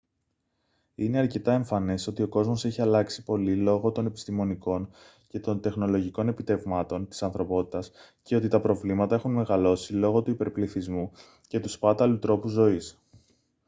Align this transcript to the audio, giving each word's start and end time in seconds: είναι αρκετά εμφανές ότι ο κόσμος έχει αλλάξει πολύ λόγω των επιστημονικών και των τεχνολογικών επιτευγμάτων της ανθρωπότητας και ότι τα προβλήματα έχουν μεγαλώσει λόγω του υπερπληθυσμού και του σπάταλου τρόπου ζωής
είναι 0.95 1.17
αρκετά 1.19 1.53
εμφανές 1.53 2.07
ότι 2.07 2.21
ο 2.21 2.27
κόσμος 2.27 2.65
έχει 2.65 2.81
αλλάξει 2.81 3.23
πολύ 3.23 3.55
λόγω 3.55 3.91
των 3.91 4.05
επιστημονικών 4.05 4.89
και 5.27 5.39
των 5.39 5.61
τεχνολογικών 5.61 6.27
επιτευγμάτων 6.27 7.07
της 7.07 7.23
ανθρωπότητας 7.23 7.91
και 8.23 8.35
ότι 8.35 8.47
τα 8.47 8.61
προβλήματα 8.61 9.15
έχουν 9.15 9.33
μεγαλώσει 9.33 9.93
λόγω 9.93 10.21
του 10.21 10.31
υπερπληθυσμού 10.31 11.11
και 11.47 11.59
του 11.59 11.69
σπάταλου 11.69 12.19
τρόπου 12.19 12.47
ζωής 12.47 12.99